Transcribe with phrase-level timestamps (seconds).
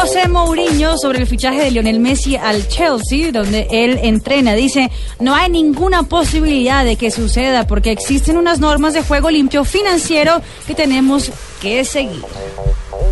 [0.00, 4.54] José Mourinho sobre el fichaje de Lionel Messi al Chelsea, donde él entrena.
[4.54, 9.64] Dice, no hay ninguna posibilidad de que suceda porque existen unas normas de juego limpio
[9.64, 11.30] financiero que tenemos
[11.62, 12.22] que seguir.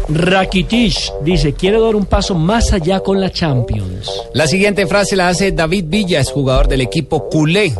[0.08, 4.10] Rakitic dice, quiero dar un paso más allá con la Champions.
[4.34, 7.72] La siguiente frase la hace David Villa, es jugador del equipo culé.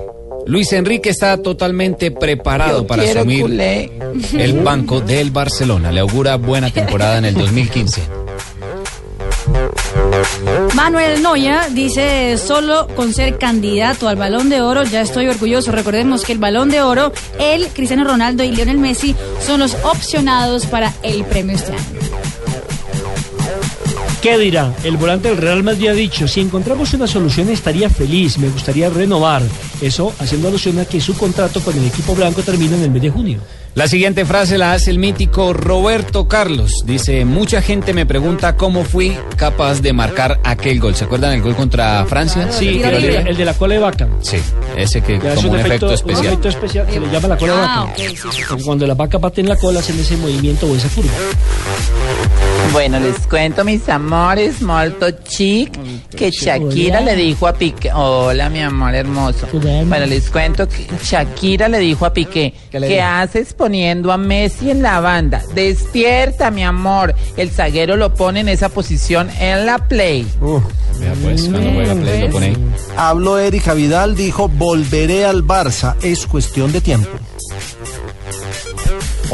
[0.46, 3.90] Luis Enrique está totalmente preparado Yo para asumir culé.
[4.38, 5.90] el banco del Barcelona.
[5.90, 8.21] Le augura buena temporada en el 2015.
[10.74, 15.72] Manuel Noya dice, solo con ser candidato al balón de oro ya estoy orgulloso.
[15.72, 20.66] Recordemos que el balón de oro, él, Cristiano Ronaldo y Lionel Messi son los opcionados
[20.66, 22.00] para el premio este año.
[24.22, 24.72] ¿Qué dirá?
[24.84, 28.88] El volante del Real Madrid ha dicho, si encontramos una solución estaría feliz, me gustaría
[28.88, 29.42] renovar.
[29.80, 33.02] Eso haciendo alusión a que su contrato con el equipo blanco termina en el mes
[33.02, 33.40] de junio.
[33.74, 36.82] La siguiente frase la hace el mítico Roberto Carlos.
[36.84, 40.94] Dice, mucha gente me pregunta cómo fui capaz de marcar aquel gol.
[40.94, 42.52] ¿Se acuerdan el gol contra Francia?
[42.52, 44.08] Sí, el, el de la cola de vaca.
[44.20, 44.36] Sí,
[44.76, 46.26] ese que Que como un efecto, Un especial.
[46.26, 47.82] efecto especial se le llama la cola de Ah, vaca.
[47.92, 48.42] ok, sí, sí.
[48.46, 51.10] Porque cuando la vaca bate en la cola hacen ese movimiento o esa curva.
[52.72, 55.72] Bueno, les cuento, mis amores, molto chic,
[56.16, 57.12] que Shakira Hola.
[57.12, 57.90] le dijo a Piqué.
[57.92, 59.46] Hola, mi amor hermoso.
[59.52, 64.82] Bueno, les cuento que Shakira le dijo a Piqué, ¿Qué haces poniendo a Messi en
[64.82, 65.40] la banda?
[65.54, 67.14] Despierta, mi amor.
[67.36, 70.26] El zaguero lo pone en esa posición en la play.
[70.98, 72.56] Vea pues, cuando juega Play lo pone ahí.
[72.96, 77.10] Habló Erika Vidal, dijo, volveré al Barça, es cuestión de tiempo.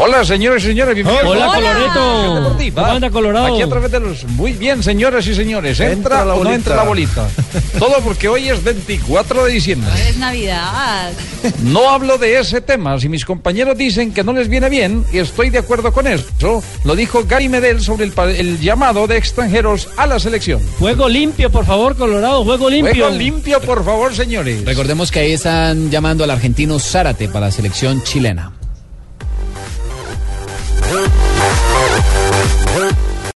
[0.01, 1.27] Hola, señores y señores, bienvenidos.
[1.27, 1.73] Hola, Hola.
[1.73, 2.35] Coloreto.
[2.37, 2.83] Deportiva.
[2.83, 3.47] ¿Cómo anda Colorado?
[3.47, 4.25] Aquí a través de los...
[4.27, 5.81] Muy bien, señoras y señores.
[5.81, 7.27] ¿Entra, Entra la o no entra la bolita?
[7.81, 9.91] Todo porque hoy es 24 de diciembre.
[10.09, 11.11] Es Navidad.
[11.65, 12.99] No hablo de ese tema.
[13.01, 16.63] Si mis compañeros dicen que no les viene bien, y estoy de acuerdo con eso,
[16.85, 20.61] lo dijo Gary Medel sobre el, el llamado de extranjeros a la selección.
[20.79, 22.45] Juego limpio, por favor, Colorado.
[22.45, 22.95] Juego limpio.
[22.95, 24.65] Juego limpio, por favor, señores.
[24.65, 28.58] Recordemos que ahí están llamando al argentino Zárate para la selección chilena.